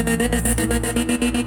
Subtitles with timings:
[0.00, 1.37] Thank you.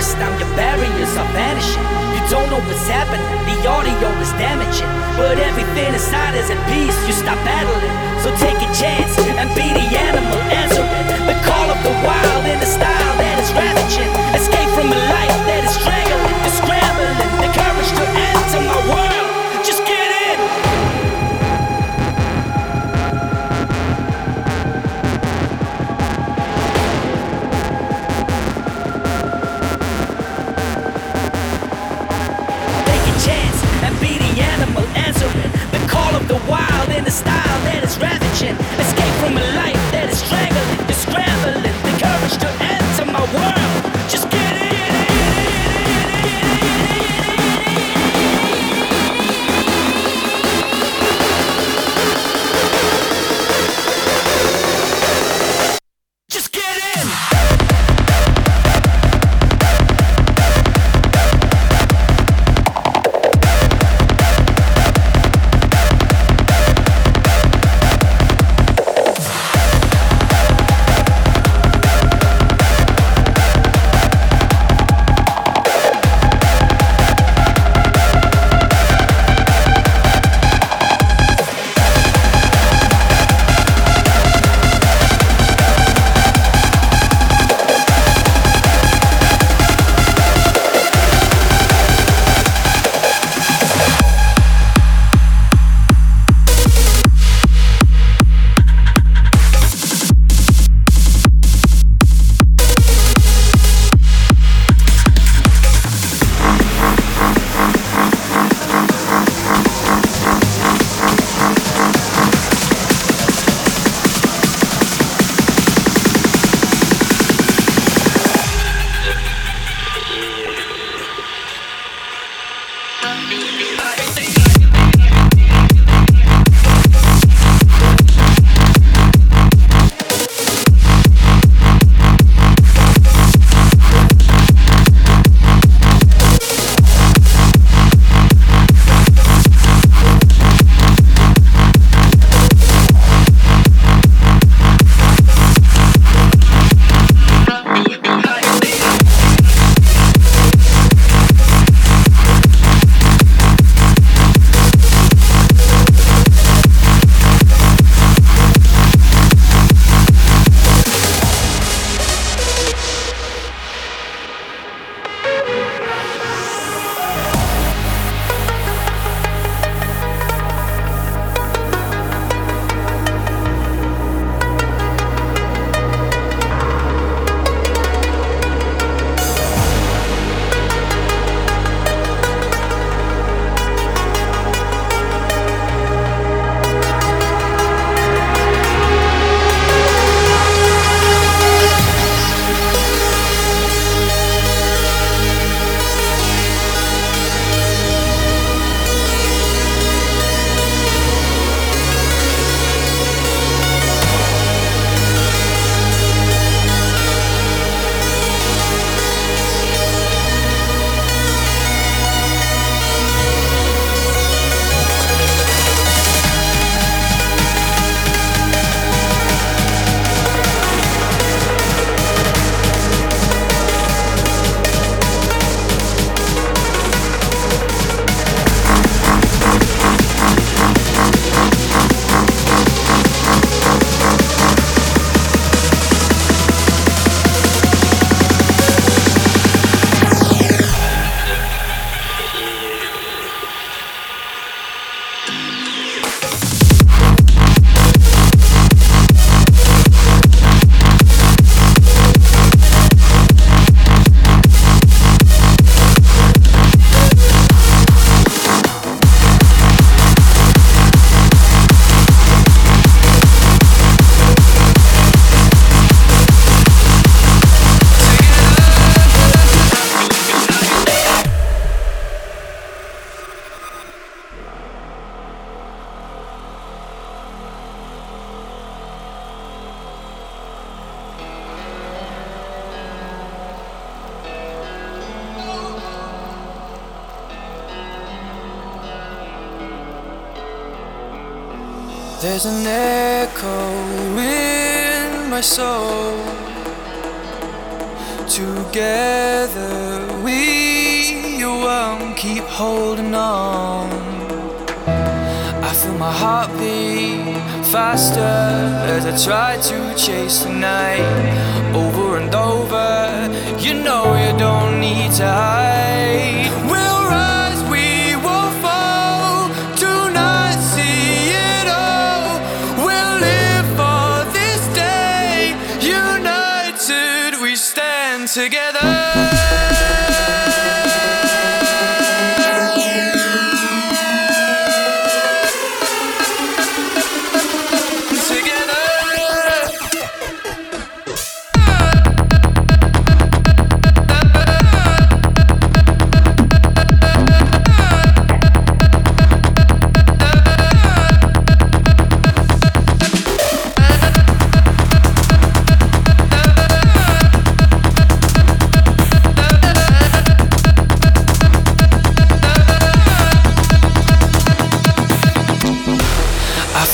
[0.00, 1.84] first time your barriers are vanishing.
[2.16, 4.88] You don't know what's happening, the audio is damaging.
[5.20, 7.92] But everything inside is at peace, you stop battling.
[8.24, 10.88] So take a chance and be the animal answering.
[11.28, 14.19] The call of the wild in a style that is ravaging.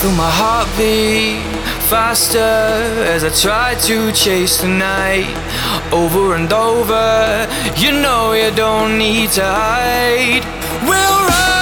[0.06, 1.42] feel my heart beat
[1.88, 2.38] faster
[3.14, 5.34] as I try to chase the night
[5.92, 7.48] over and over.
[7.76, 10.44] You know you don't need to hide.
[10.86, 11.55] We'll run.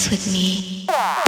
[0.00, 1.19] dance with me.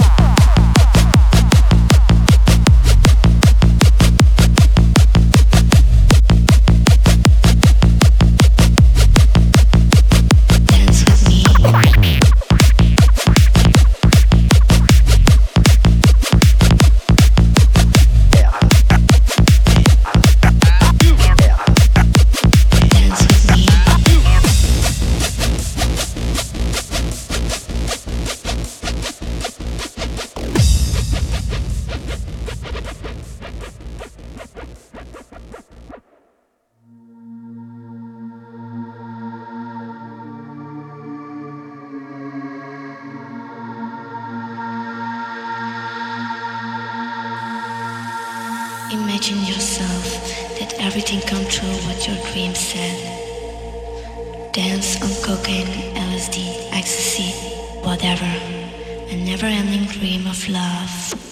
[60.33, 61.22] Of love.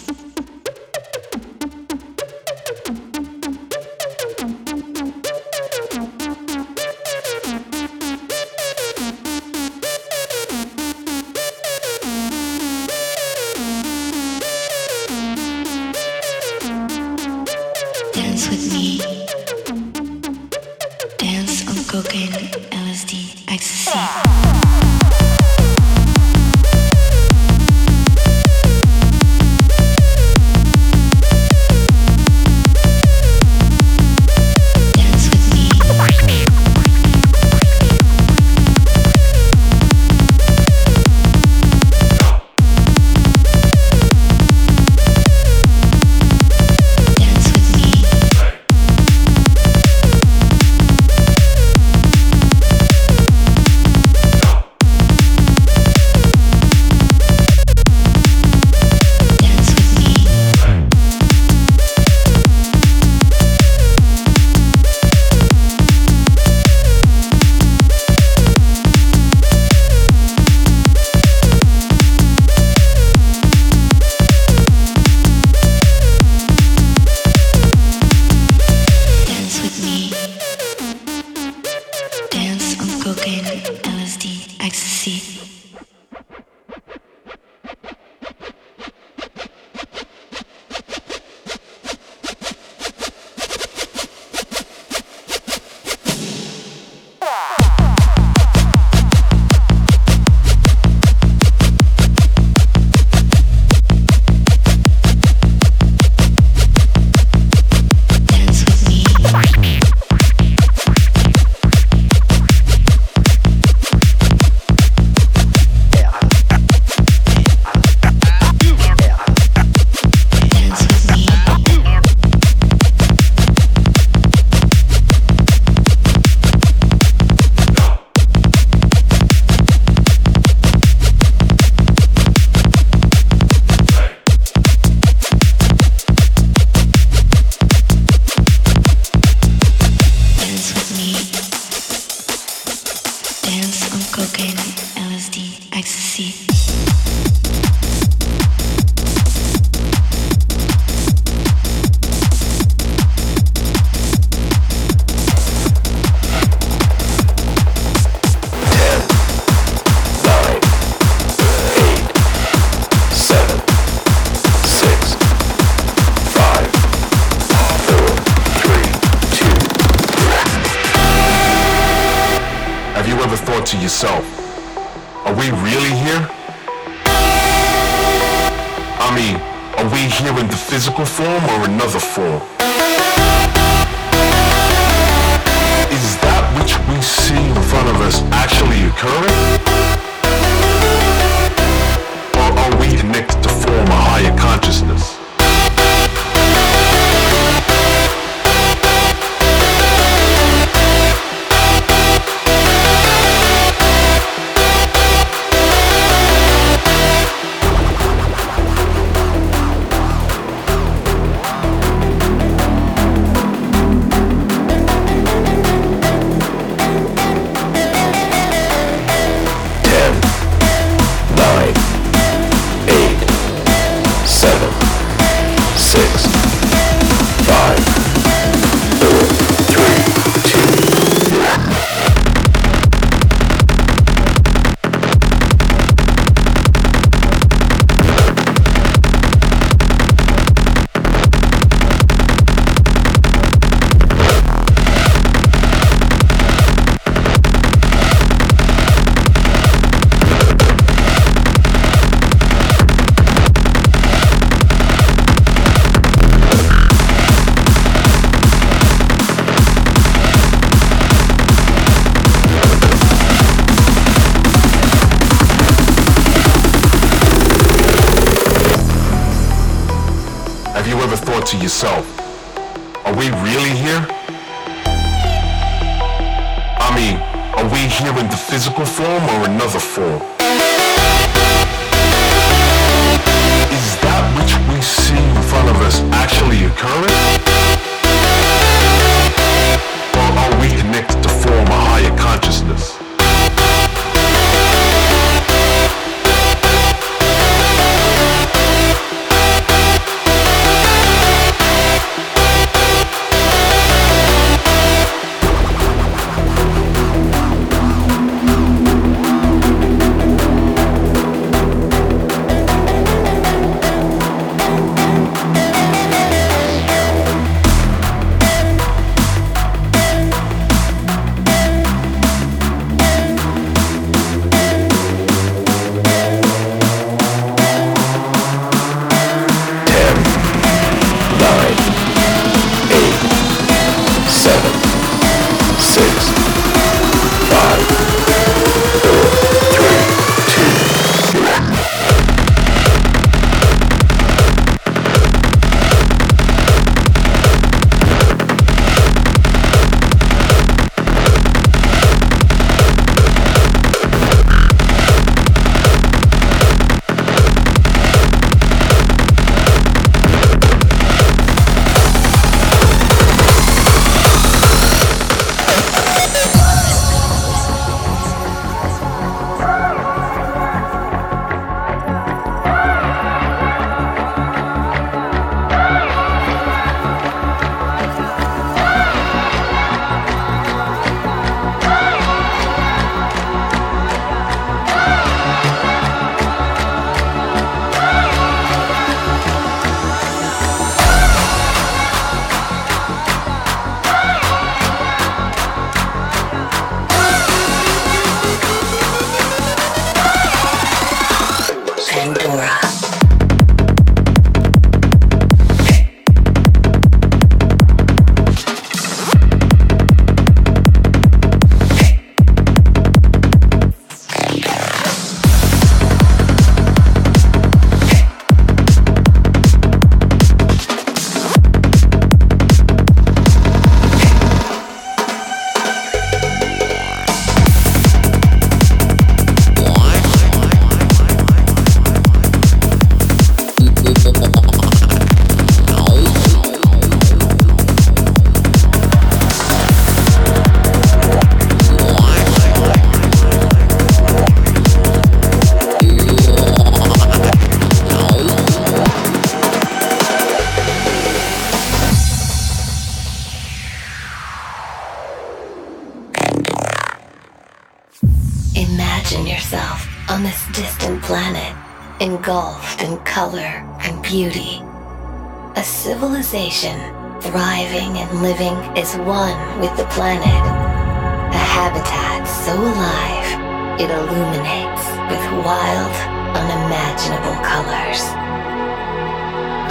[466.52, 466.99] Civilization,
[467.39, 470.43] thriving and living as one with the planet.
[470.43, 473.47] A habitat so alive,
[473.95, 476.14] it illuminates with wild,
[476.52, 478.22] unimaginable colors.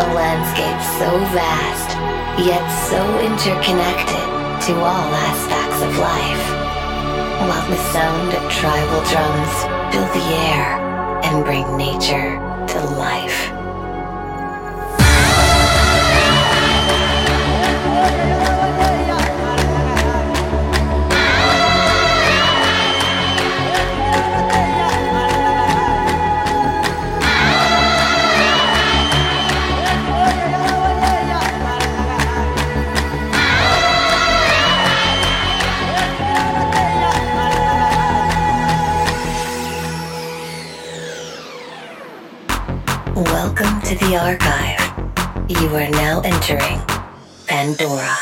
[0.04, 1.96] A landscape so vast,
[2.44, 4.26] yet so interconnected
[4.68, 6.44] to all aspects of life.
[7.40, 9.54] While the sound of tribal drums
[9.94, 10.76] fill the air
[11.24, 12.36] and bring nature
[12.68, 13.59] to life.
[43.90, 44.78] To the archive.
[45.48, 46.78] You are now entering
[47.48, 48.16] Pandora.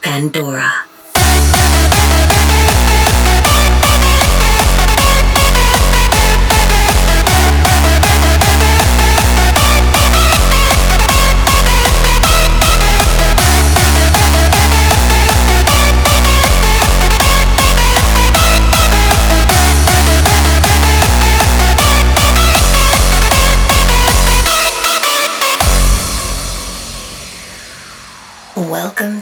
[0.00, 0.49] Pandora.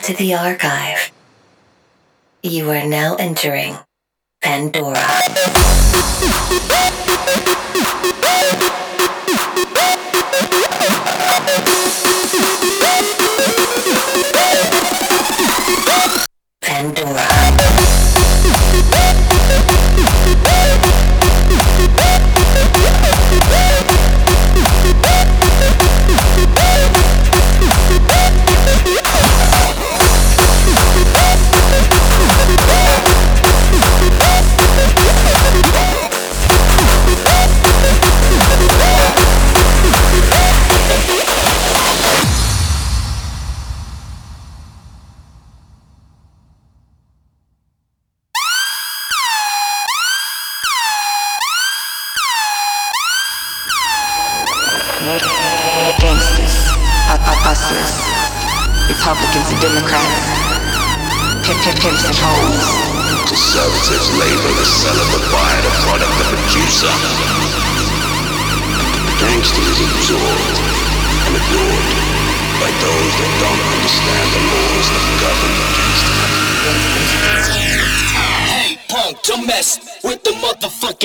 [0.09, 1.13] to the archive.
[2.43, 3.77] You are now entering
[4.41, 4.97] Pandora.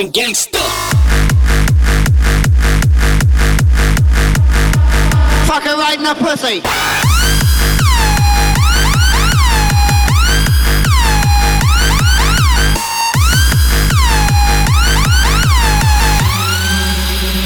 [0.04, 0.60] fucking gangster.
[5.46, 6.62] Fuck her right in the pussy.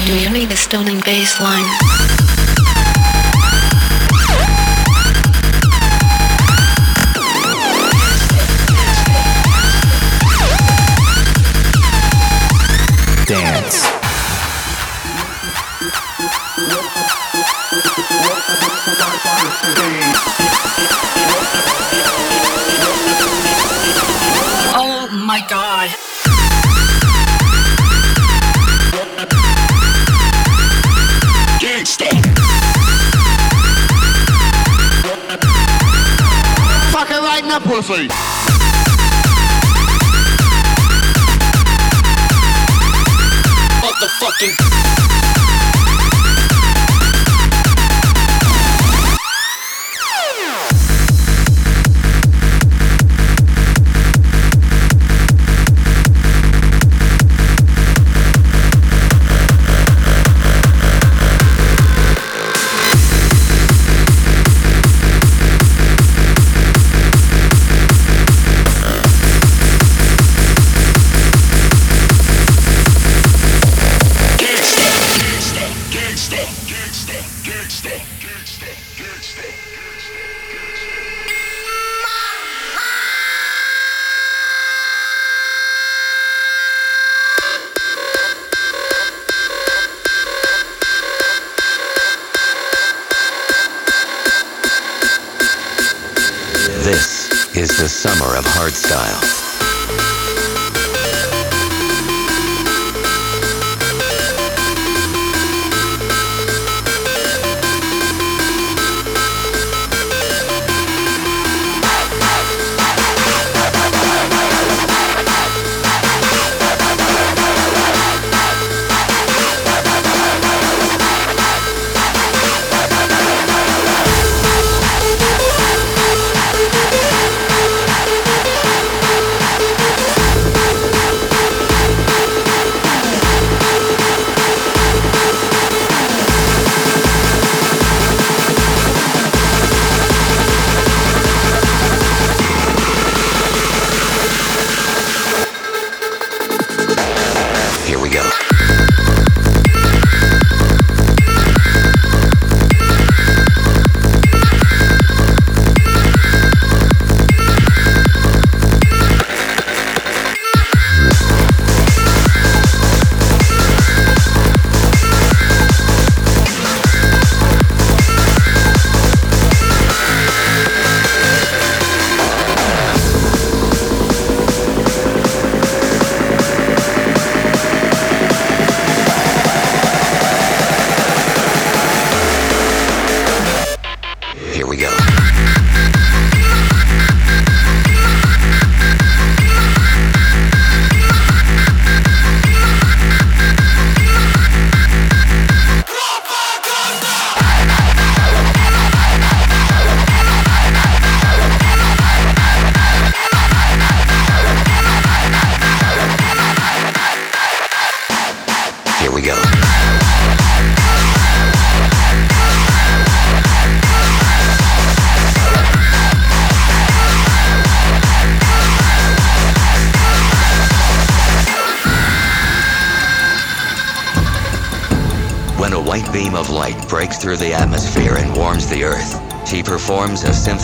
[0.06, 2.07] Do you need a stunning bass line?
[37.88, 38.37] say.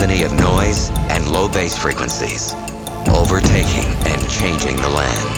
[0.05, 2.53] Symphony of noise and low bass frequencies,
[3.09, 5.31] overtaking and changing the land.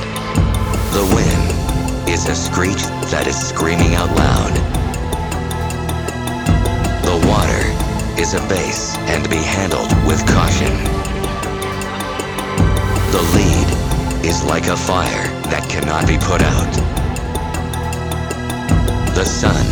[0.93, 4.53] The wind is a screech that is screaming out loud.
[7.05, 10.75] The water is a bass and be handled with caution.
[13.12, 16.73] The lead is like a fire that cannot be put out.
[19.14, 19.64] The sun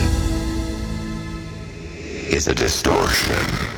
[2.30, 3.73] is a distortion.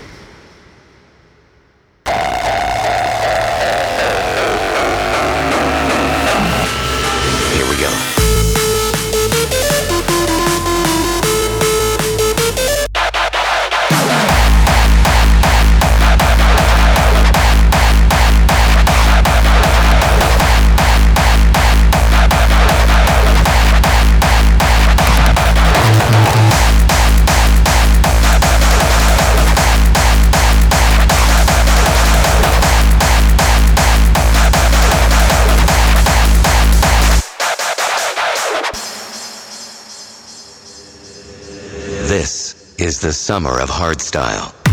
[43.07, 44.66] The summer of hardstyle.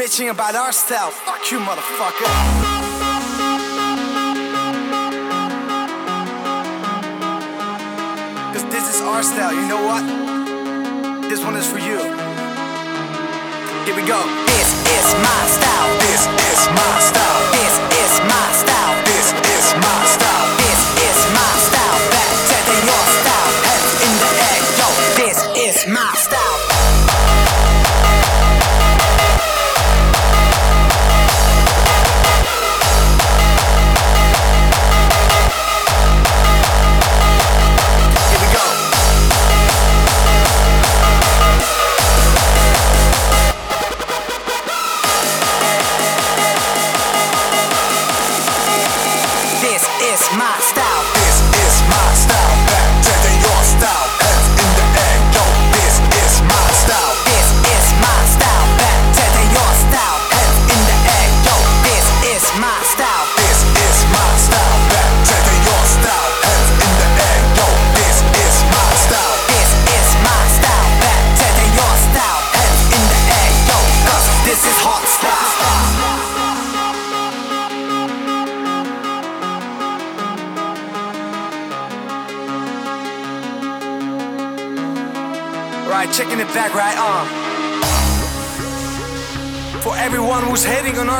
[0.00, 1.14] Bitching about ourselves.
[1.26, 2.19] Fuck you, motherfucker.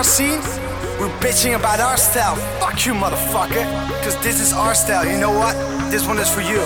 [0.00, 0.40] Our scene,
[0.98, 2.34] we're bitching about our style.
[2.56, 3.68] Fuck you, motherfucker.
[4.00, 5.52] Cause this is our style, you know what?
[5.90, 6.64] This one is for you.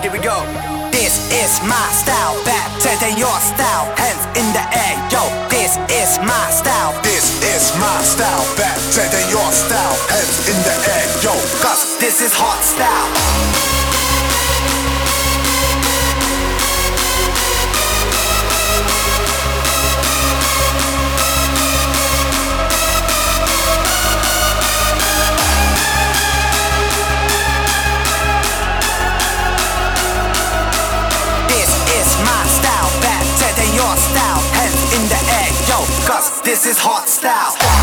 [0.00, 0.40] Here we go.
[0.88, 3.92] This is my style, better than your style.
[4.00, 5.20] Hands in the air, yo.
[5.52, 6.96] This is my style.
[7.02, 9.96] This is my style, better than your style.
[10.08, 11.34] Hands in the air, yo.
[11.60, 13.77] Cause this is hot style.
[36.48, 37.77] This is hot style.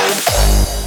[0.00, 0.79] Bye.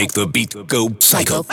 [0.00, 1.44] make the beat go psycho.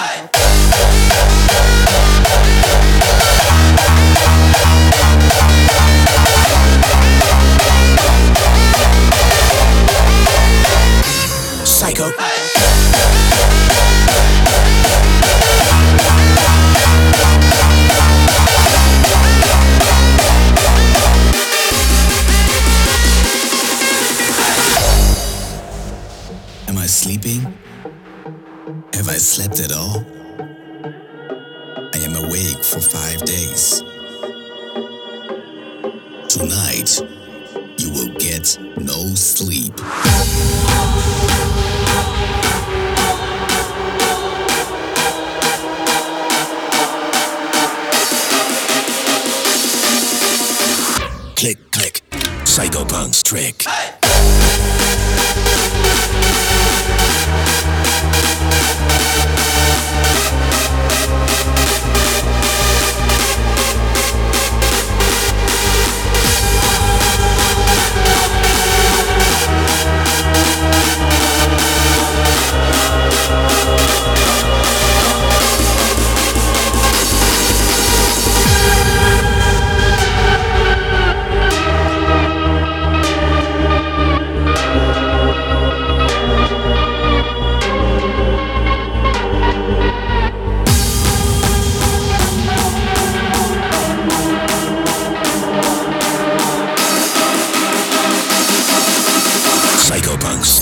[36.30, 37.02] Tonight,
[37.78, 39.74] you will get no sleep.
[51.36, 52.04] Click, click,
[52.44, 53.62] Psyko Punkz trick.
[53.62, 53.97] Hey!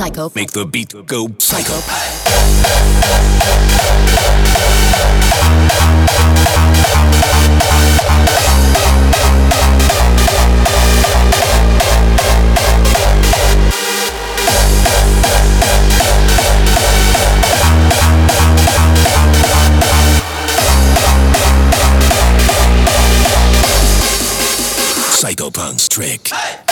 [0.05, 0.31] psycho.
[0.35, 1.73] Make the beat go psycho.
[25.17, 26.27] Psyko Punkz trick.
[26.27, 26.64] Hey!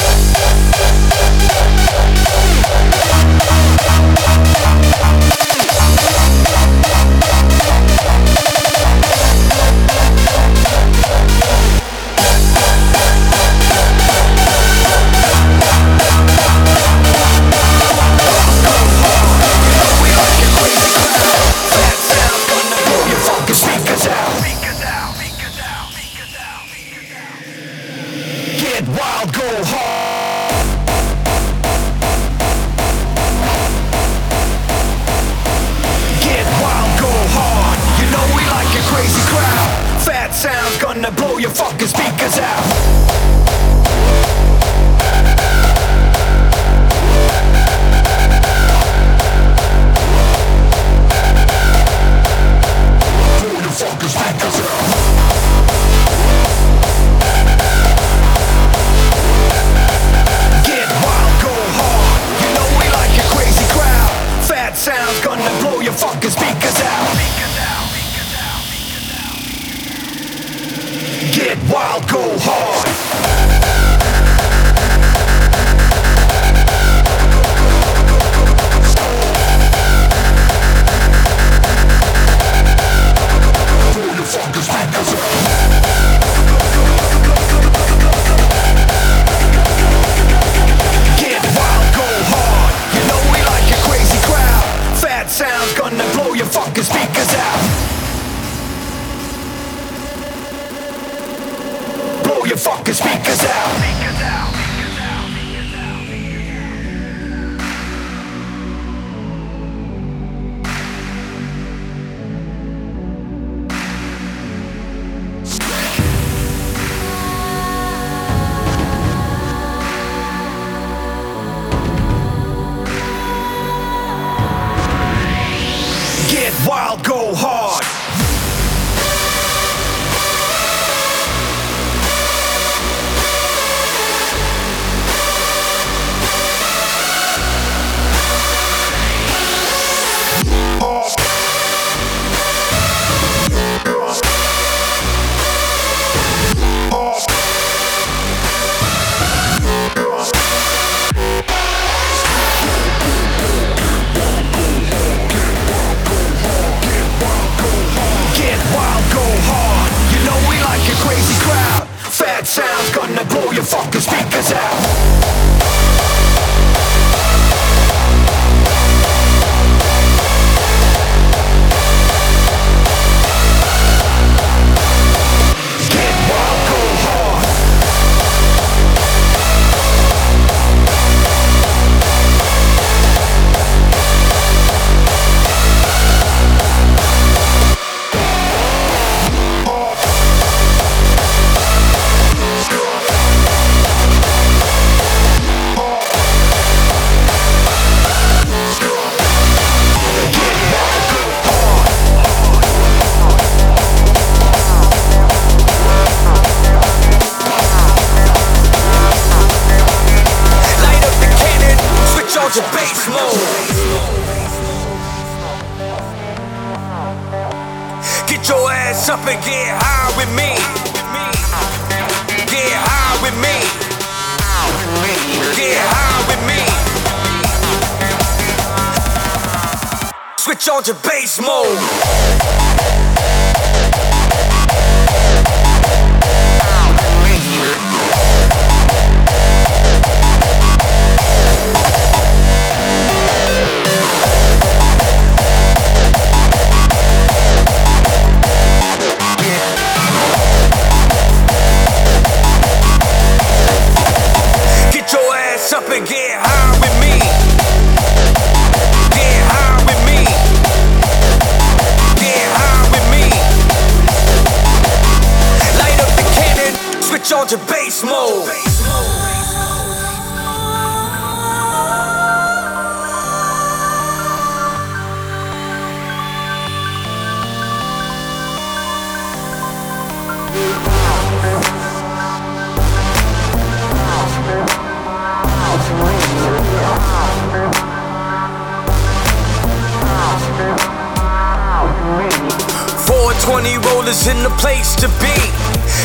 [294.14, 295.35] is in the place to be.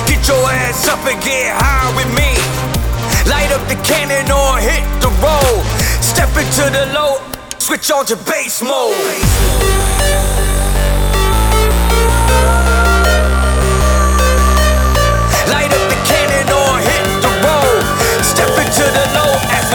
[0.09, 2.33] Get your ass up and get high with me.
[3.29, 5.63] Light up the cannon or hit the road.
[6.01, 7.21] Step into the low,
[7.59, 8.95] switch on to bass mode.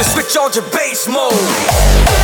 [0.04, 2.23] switch on to bass mode.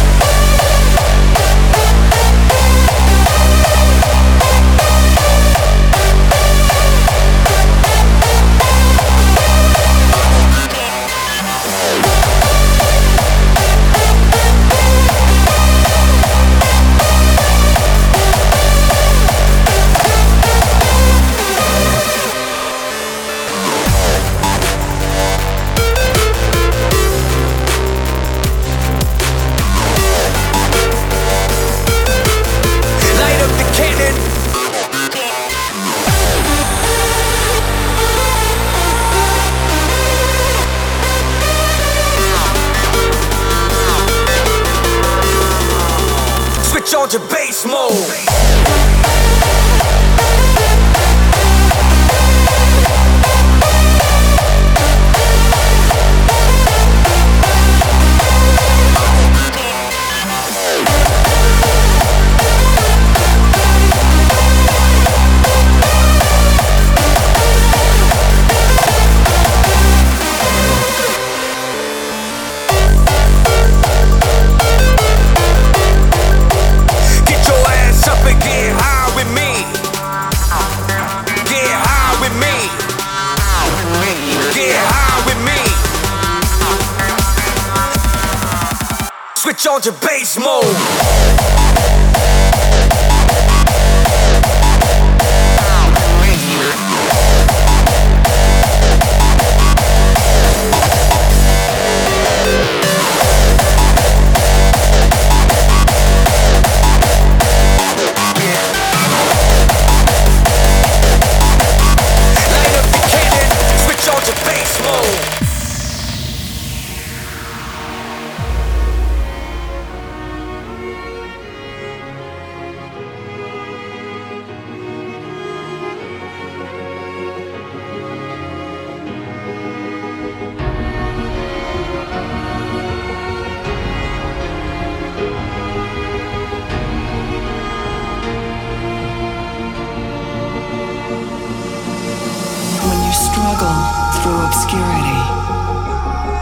[143.60, 143.84] Struggle
[144.22, 145.22] through obscurity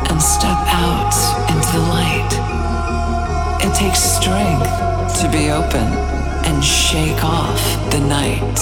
[0.09, 1.13] and step out
[1.49, 2.29] into the light,
[3.65, 4.69] it takes strength
[5.19, 5.87] to be open
[6.45, 7.61] and shake off
[7.91, 8.59] the night.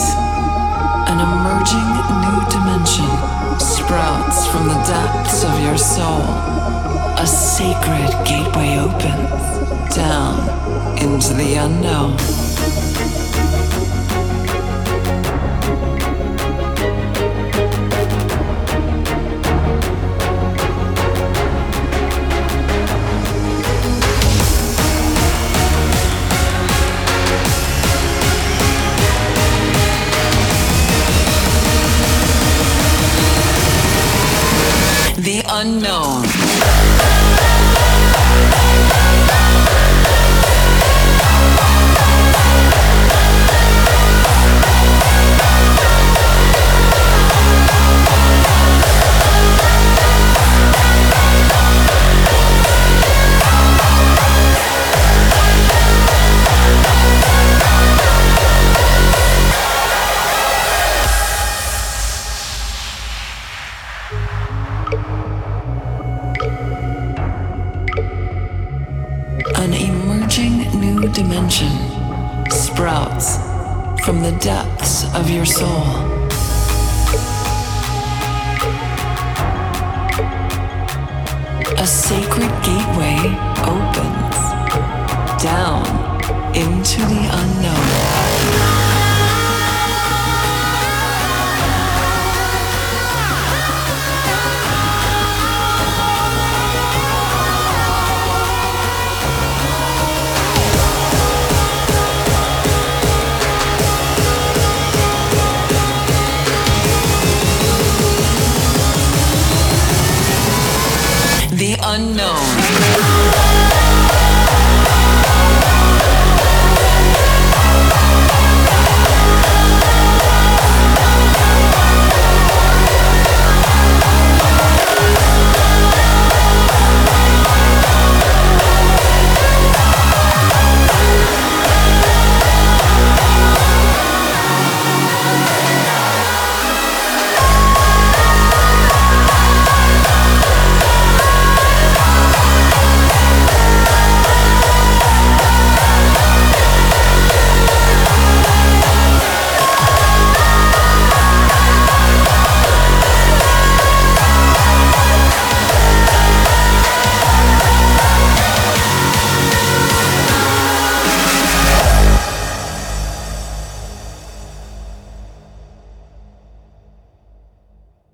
[1.11, 1.89] An emerging
[2.23, 3.11] new dimension
[3.59, 6.23] sprouts from the depths of your soul.
[7.17, 10.39] A sacred gateway opens down
[10.97, 12.44] into the unknown.